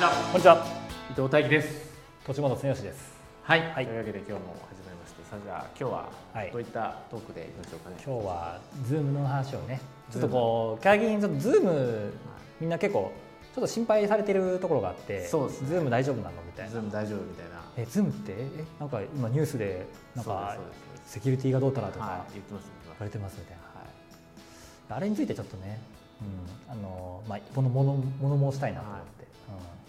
[0.00, 0.10] ちは。
[0.32, 0.66] こんにちは。
[1.10, 1.92] 伊藤大樹です。
[2.24, 3.12] 栃本剛です。
[3.42, 3.86] はい、はい。
[3.86, 4.38] というわけで今日も
[4.70, 6.50] 始まりましてさあじゃあ今日ははい。
[6.50, 9.78] どういったトークでいきましょうかね、今日はズームの話をね
[10.10, 12.14] ちょっとこう最近ちょっとズーム
[12.62, 13.12] みんな結構
[13.54, 15.68] ちょっと心配されてるところがあってそうですね。
[15.68, 16.70] ズーム大丈夫なのみたいな。
[16.72, 17.62] ズーム大丈夫みたいな。
[17.76, 18.32] えズームって？
[18.32, 19.86] えなんか今ニュースで
[20.16, 20.56] なんか
[21.04, 24.98] セキュリティがどうたらとかはい言ってます言われてますみたいな、はい。
[24.98, 25.78] あれについてちょっとね、
[26.22, 28.86] うん、あのまあこの物物申したいなと。
[28.86, 29.19] 思って、うん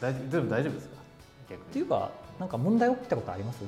[0.00, 0.94] 大ズーム大丈夫ですか？
[1.54, 3.64] っていうかなんか問題起きたことあります？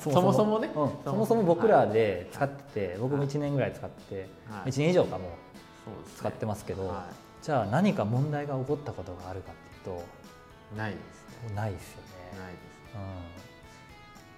[0.10, 0.58] そもそも。
[0.58, 0.68] ね。
[0.74, 0.90] うん。
[1.04, 4.70] そもそも僕らで使ってて、僕も1年ぐらい使って、はい。
[4.70, 5.30] 1年以上かも
[6.16, 7.06] 使ってますけど、は
[7.42, 9.96] じゃあ何か問題が起こったことがあるかっていう
[10.74, 11.48] い、ないですね。
[11.48, 12.94] とないですよね、ないです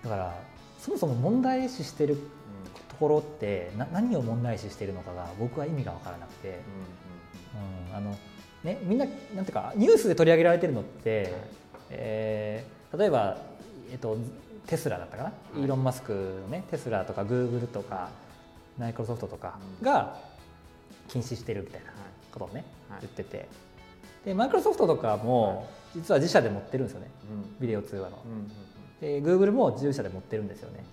[0.04, 0.34] うん、だから
[0.78, 2.16] そもそも問題視してる
[2.90, 6.60] ところってな何を問題視してるのかが僕は意味が分からなくて、
[7.90, 8.16] うんあの
[8.64, 11.34] ね、みんななんていうかニュースで取り上げられてるのって、
[11.90, 13.38] えー例えば、
[13.90, 14.18] えっと、
[14.66, 15.60] テスラだったかな、い。
[15.62, 18.10] イーロン・マスクのねテスラとかグーグルとか
[18.78, 20.18] マイクロソフトとかが
[21.08, 21.92] 禁止してるみたいな
[22.30, 23.00] ことをね、はい。
[23.00, 23.48] 言ってて。
[24.26, 27.10] でマイクロソフトとかも実は自社で持ってるんですよね。
[27.30, 27.60] うん。
[27.60, 28.18] ビデオ通話の。
[28.24, 28.52] うんうん
[29.00, 30.84] で Google も自社で持ってるんですよね。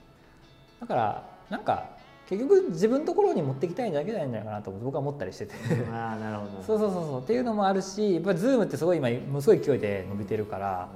[0.81, 1.89] だからなんか
[2.29, 5.53] 結局自分のところに持ってきたいんじゃないんじゃないかなと僕は思ったりしてて。
[5.73, 6.63] うんああなるほど。
[6.63, 7.21] そうそうそうそう。
[7.21, 10.89] っていうのもあるしやっぱり Zoom ってすごい今ものすごい勢いで伸びてるから、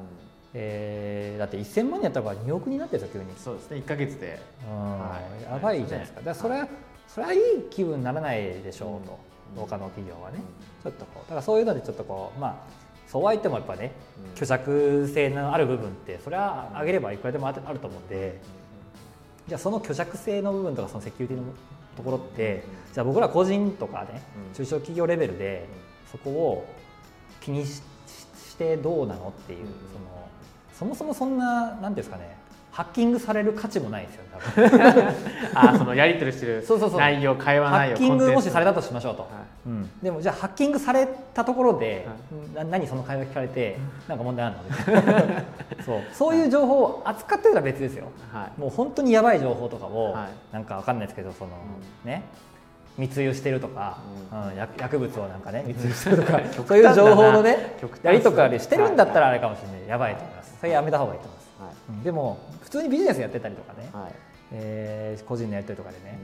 [0.54, 3.78] えーだって1000万人やったから2億人になってるんですよ急に、そうですね。
[3.78, 4.40] 一ヶ月で。
[4.70, 5.00] うん。
[5.00, 5.52] はい。
[5.52, 6.20] やばいじゃないですか。
[6.20, 6.68] だからそれは、
[7.08, 7.40] それはいい
[7.72, 9.18] 気分にならないでしょうと、
[9.56, 9.62] うん。
[9.62, 10.38] 他の企業はね、
[10.82, 11.24] うちょっとこう。
[11.24, 12.56] だからそういうのでちょっとこうまあ
[13.08, 13.92] そうは言ってもやっぱね
[14.30, 14.36] うん。
[14.36, 18.40] 虚着性のある部分ってそれは上げればいくらでもあると思うんで
[19.48, 21.44] じゃあその虚着性の部分とかそのセキュリティの
[21.98, 24.54] ところってじゃあ僕ら個人とかねうん。
[24.54, 25.68] 中小企業レベルで
[26.12, 26.66] そこを
[27.42, 29.68] 気にししてどうなのっていううん。
[30.74, 32.36] そのそもそもそんな何ですかね
[32.72, 35.10] ハッキングされる価値もないですよね多分。
[35.54, 37.00] ああそのやり取りしてる そうそうそう。
[37.00, 39.28] 内容会話ハ内容ッキングもしされたたとしましょうと、は
[39.66, 42.06] うん、でもじゃあハッキングされたところで、
[42.56, 43.78] はな何その会話聞かれて
[44.10, 44.64] なんか問題あるの？
[44.64, 45.44] みたいな
[45.86, 46.02] そう。
[46.12, 48.08] そういう情報を扱ってたら別ですよ。
[48.34, 48.60] いはい。
[48.60, 50.54] もう本当にやばい情報とかを、はい。
[50.54, 51.52] なんかわかんないですけどその、
[52.04, 52.24] うね。
[52.98, 54.00] 密輸してるとか、
[54.32, 54.50] うん。
[54.50, 60.58] うん薬薬物をなんかね密輸してるとかそういう情報のねやりとかでしてるんだったらあれかもしれない、やばいと思います。
[60.60, 61.98] それやめた方がいいと思います、はい。
[61.98, 62.04] うん。
[62.04, 64.12] でも普通にビジネスやってたりとかね、はい。
[64.52, 66.20] えー個人のやり取りとかでね、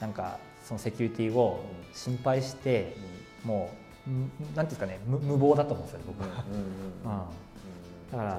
[0.00, 2.96] なんかそのセキュリティを心配して、
[3.44, 3.70] も
[4.06, 7.26] ううんなんていうんですかね無無謀だと思うんですよね僕は、
[8.10, 8.38] だからね。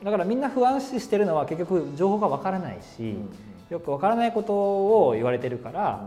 [0.00, 0.04] うん。
[0.04, 3.28] だからみんな不安視してるのは結局情報がわからないし、うん
[3.70, 6.00] よくわからないことを言われてるから、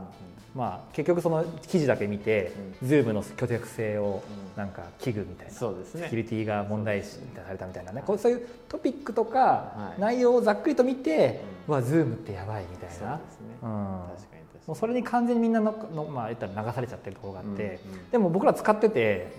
[0.54, 2.52] まあ、結局その記事だけ見て、
[2.84, 4.22] Zoom の虚着性を
[4.58, 6.04] なんか危惧みたいな、そうですね。
[6.04, 8.04] セキュリティが問題視されたみたいなね。
[8.06, 10.02] こうそういうトピックとかはい。
[10.02, 12.96] 内容をざっくりと見て、ううわ Zoom ってやばいみたいな。
[12.96, 13.48] そうですね。
[13.64, 14.02] うん。
[14.16, 18.10] 確かにもうそれに完全にみんなのの、まあ、言ったら流されちゃってるところがあって、うんうん。
[18.12, 19.32] でも僕ら使ってて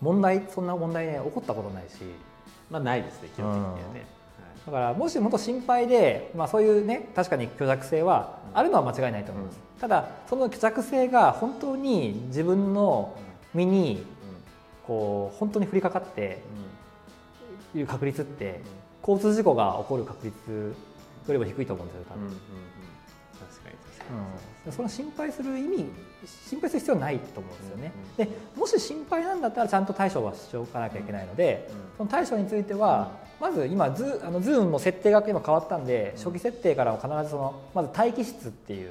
[0.00, 2.02] 問題そんな問題ね起こったことないし。
[2.02, 2.28] に
[2.70, 4.17] まあないですね基本的にはね
[4.66, 13.16] だからもし本当心配で、まあ、そういうね確かに虚弱性はあるのは間違いないと思います、ただその虚弱性が本当に自分の
[13.54, 14.04] 身に
[14.86, 16.42] こう本当に降りかかって
[17.74, 18.60] いう確率って
[19.00, 20.74] 交通事故が起こる確率
[21.26, 22.38] よりも低いと思うんですよ多分、うんうんうん
[23.38, 24.66] 確かに確かに。
[24.66, 25.86] うん、その心配する意味
[26.48, 33.10] 心配する必要はないと思うんですよね、うんでもし心配なんだったらちゃんと対処はしておかなきゃいけないので、うんその対処については、
[33.40, 38.90] まず今ズあのズームも設定が今変わったんで、初期設定からも必ずそのまず待機室っていう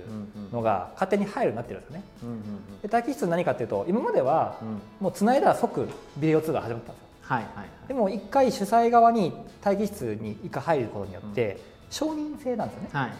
[0.52, 2.04] のが勝手に入るようになってるんですよね。
[2.24, 2.82] うんうんうん。
[2.82, 4.82] で待機室何かっていうと今まではうん。
[5.00, 9.34] もうつないだら即ビデオ通話始まったんですよはいはいはいでも一回主催側に
[9.64, 12.90] 待機室に一回入ることによって承認制なんですよね。
[12.92, 13.12] はいはい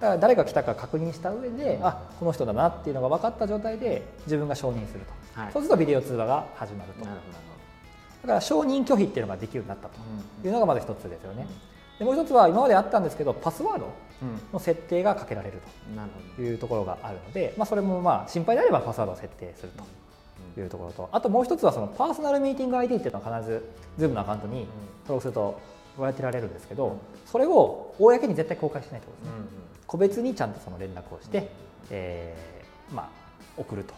[0.00, 5.00] だから誰が来たか確認した上で、あこの人だなっていうのが分かった状態で自分が承認する
[5.34, 5.52] と、はい。
[5.52, 7.00] そうするとビデオ通話が始まると。
[7.00, 9.94] だなるほどなるから承認拒否っていうのができるようになったと。
[10.44, 11.46] いうのがまず一つですよね、
[11.98, 13.86] でもう一つは今まであったんですけどパスワード
[14.22, 14.40] うん。
[14.52, 15.60] の設定がかけられる
[16.36, 16.42] と。
[16.42, 19.84] いうところがあるので、まあ、それもまあ心配であればパスワードを設定すると。
[20.56, 23.64] いうところとあともう一つはそのパーソナルミーティング ID っていうのは必ず
[23.98, 24.68] Zoom のアカウントに
[25.04, 25.60] 登録すると
[25.98, 31.50] 割り当てられるんですけどそれを公に絶対公開しないとですね、うん個別にちゃんとその連絡をして、
[31.90, 33.08] えーまあ、
[33.56, 33.94] 送ると。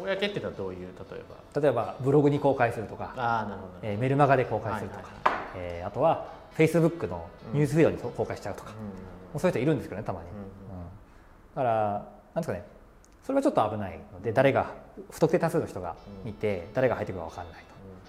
[0.00, 0.04] うん。
[0.04, 1.24] 公っていうのはどういう例え
[1.54, 1.60] ば。
[1.60, 3.72] 例えばブログに公開するとか、ああなるほど。
[3.82, 8.76] えーメルマガで公開するとか、はいはいえーあとは Facebook のニュースビデオに公開しちゃうとか、も
[9.36, 10.44] うそういう人いるんですけどねたまに、うんうん
[11.54, 12.64] だからなんですかね。
[13.24, 14.72] それはちょっと危ないので誰が
[15.10, 17.64] 不特定多数の人が見て、誰が入ってくるか分かんない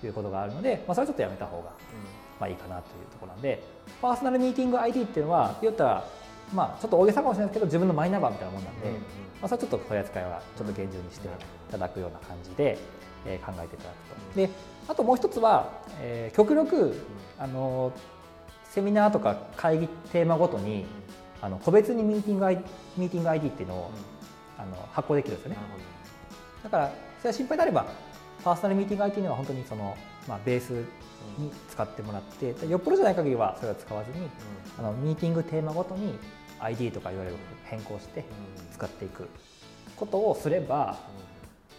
[0.07, 1.71] いうことがあるので、まあ、それはちょっとやめた方が
[2.39, 3.63] まあいいかなというところなんで
[4.01, 6.05] パーソナルミーティング ID っていうのは言ったら
[6.53, 8.93] まあちょっと大げさかもしれないですけど自分のマイナンバーみたいなもんなんで、ま
[9.43, 11.29] あ、それはちょっと取り扱いはちょっと厳重にしてい
[11.71, 12.77] ただくような感じで、
[13.25, 14.37] えー考えていただくと。
[14.37, 14.49] で
[14.87, 15.69] あともう一つは、
[16.01, 16.95] えー極力
[17.37, 17.91] あの
[18.63, 20.85] セミナーとか会議テーマごとに
[21.41, 22.63] あの個別にミーティング ID,
[22.97, 23.91] ミーティング ID っていうのを
[24.57, 25.57] あの発行できるんですよね。
[26.63, 27.85] だからそれは心配であれば
[28.43, 29.97] パーソナルミーティング IT には本当にその、
[30.27, 30.71] まあ、ベース
[31.37, 34.27] に使ってもらってよっぽどじゃない限りはそれは使わずに
[34.77, 36.17] あのミーティングテーマごとに
[36.59, 38.25] ID とかいわゆる変更して
[38.73, 39.27] 使っていく
[39.95, 40.97] ことをすれば、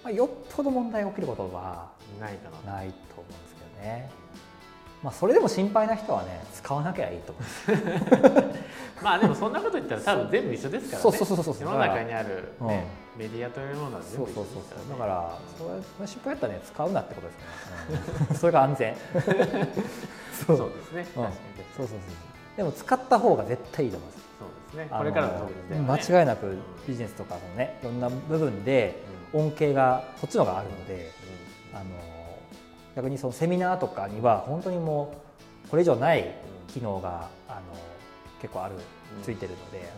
[0.02, 1.90] まあ、よっぽど問題が起きることは
[2.20, 4.10] ないかなないと思うんですけどね。
[5.02, 8.42] まあ、それでも心配な人はね使わなきゃいいと思う。
[8.44, 8.69] んです
[9.02, 11.02] まあでもそんなこと言ったら多分全部一緒ですからね。
[11.02, 11.56] そうそうそうそう。
[11.60, 12.86] 世の中にある、うんね
[13.20, 17.44] メディアというものは全部一そうそうそう緒ですからねだからそれ失敗やったらね使うなってことですね、
[18.30, 18.36] うん。
[18.38, 18.96] それが安全。
[20.46, 20.56] そう。
[20.56, 21.04] そうですね。
[21.04, 21.34] 確かに
[21.76, 21.98] そうそうそう
[22.56, 24.20] でも使った方が絶対いいと思います。
[24.38, 24.98] そうですね。
[24.98, 26.02] これからの時代はね。
[26.08, 26.56] 間違いなく
[26.86, 29.02] ビジネスとかそのねいろんな部分で
[29.34, 31.10] 恩恵がこっちの方があるので
[31.74, 31.84] あの
[32.96, 35.12] 逆にそのセミナーとかには本当にも
[35.66, 36.34] うこれ以上ない
[36.68, 37.60] 機能があの
[38.40, 38.74] 結構ある
[39.22, 39.90] ついてるので。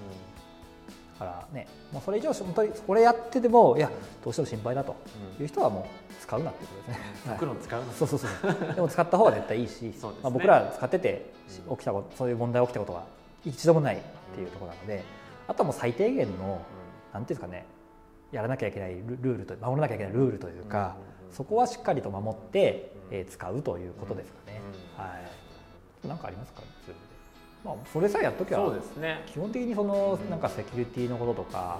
[1.19, 3.89] だからねもうそれ以上本当にこれやっててもいや
[4.25, 4.97] どうしても心配だと
[5.39, 7.05] いう人はもう使うなっていうことですね。
[7.31, 8.75] はい僕の使うのそうそうそう。
[8.75, 11.31] でも使った方が絶対いいし、 まあ僕ら使ってて
[11.69, 11.77] うん。
[11.77, 13.05] 起きたこと、そういう問題が起きたことは
[13.45, 14.01] 一度もないっ
[14.35, 15.05] ていうところなので、
[15.47, 16.61] あとはもう最低限の
[17.13, 17.67] なんていうんですかね、
[18.33, 20.97] やらなきゃいけないルルールと守らなきゃいけないルールというか、
[21.31, 24.61] そこはしっかりと守って、えー使うということですかね。
[24.97, 25.15] は
[26.05, 26.09] い。
[26.09, 27.12] なんかありますか、ズームで。
[27.65, 29.23] まあそれさえやっときそうゃですね。
[29.27, 31.79] 基本的にそのなんかセキュリティのこととか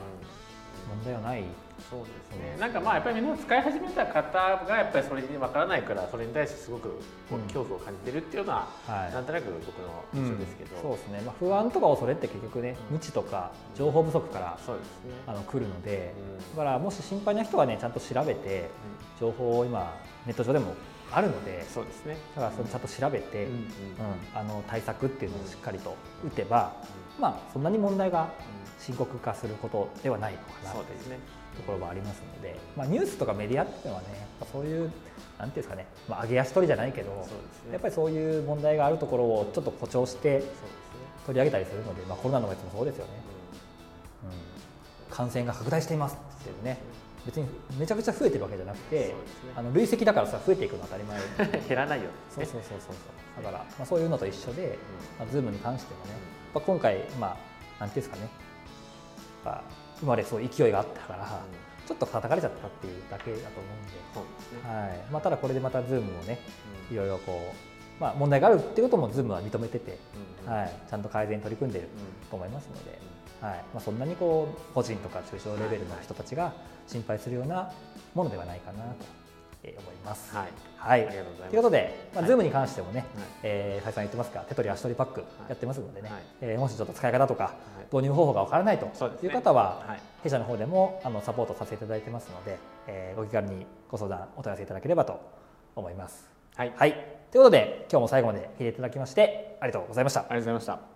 [0.89, 1.45] 問題はない。
[1.91, 2.57] そうですね。
[2.61, 7.01] なんかまあやっぱりみんな使い始めた方がやっぱりそれに分からないからそれに対してすごく
[7.49, 9.13] 恐怖を感じてるっていうのは、はい。
[9.13, 14.93] なんとなく僕の印象ですけど、そうですね、まあ、不安とか恐れって結局ね無知とか情報不足からそうですね。
[15.27, 16.15] あの来るので
[16.51, 16.57] うん。
[16.57, 18.71] だからもし心配な人はねちゃんと調べて
[19.19, 19.93] 情報を今
[20.25, 20.77] ネット上でも
[21.13, 22.17] あるのでそうですね。
[22.35, 23.67] だからそれちゃんと調べて、うん
[24.35, 26.73] あの対策っていうのをしっかりと打てば、
[27.21, 28.31] まあそんなに問題が
[28.79, 30.85] 深刻化することではないのかなという
[31.57, 34.91] ところもありますので、まあ、ニュースとかメディアっていうのはねやっぱそういう
[35.39, 37.17] なんていうんですかね、まあ、上げ足取りじゃないけどね。
[37.73, 40.43] やっぱりそういう問題があるところをちょっと誇張して
[41.27, 43.11] 取り上げたりするので、まあ、コロナのやつもそうですよね、
[45.11, 46.79] うん、感染が拡大していますっていうね
[47.27, 47.47] 別に
[47.79, 49.15] めちゃくちゃ増えてるわけじゃなくて、ね。
[49.57, 51.21] あの累積だからさ増えていくのは当たり前。
[51.69, 53.45] 減らないよそうそうそうそうそう。
[53.45, 54.79] だから、まあ、そういうのと一緒で、
[55.19, 56.13] まあ、ズームに関してもね、
[56.55, 57.37] まあ、今回ま
[57.79, 58.31] あなんていうんですかね、
[59.45, 59.63] まあ、
[60.01, 61.41] 生まれそう勢いがあったから、
[61.87, 64.71] ちょっと叩かれちゃったっていうだけだと思うんで、そうですね。
[64.71, 65.13] はい。
[65.13, 66.39] まあ、ただこれでまたズームもね
[66.91, 69.99] いろいろこう、まあ、問題があるっていうこともズームは認めてて、
[70.47, 70.53] うん。
[70.53, 72.29] はい、ちゃんと改善に取り組んでるうん。
[72.29, 72.99] と思いますので、
[73.43, 73.55] はい。
[73.75, 76.53] まあ、そんなにこう個人とか中小レベルの人たちが
[76.87, 77.71] 心配するような
[78.15, 79.05] ものではないかなと
[79.65, 80.35] えー思います。
[80.35, 80.49] はい。
[80.77, 81.51] はい、ありがとうございます。
[81.51, 82.29] ということで、まあ、はい。
[82.29, 83.09] ズームに関してもね、はい。
[83.43, 86.23] えー再三言ってますが手取り足取りパックやってますのでね、はい。
[86.41, 87.95] えーもしちょっと使い方とかい。
[87.95, 90.01] 導入方法がわからないという方は、はい。
[90.23, 95.21] 弊社の方でもあのサポートさせていただいてますので、えーご気軽にご相談お問い合わせいただければと
[95.77, 96.29] 思います。
[96.57, 100.21] はい、はい、ということで今日も最後まで聞いていただきましてありがとうございました。
[100.21, 100.92] ありがとうございました